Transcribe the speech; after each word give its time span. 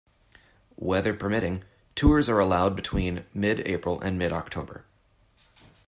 Weather 0.77 1.13
permitting, 1.13 1.63
tours 1.93 2.27
are 2.27 2.39
allowed 2.39 2.75
between 2.75 3.23
mid-April 3.35 4.01
and 4.01 4.17
mid-October. 4.17 4.83